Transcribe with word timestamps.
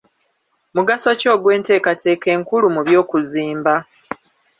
Mugaso 0.75 1.09
ki 1.19 1.27
ogw'enteekateeka 1.35 2.27
enkulu 2.35 2.65
mu 2.75 2.81
by'okuzimba? 2.87 3.75